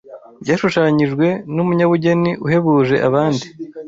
[0.41, 3.45] byashushanyijwe n’Umunyabugeni uhebuje abandi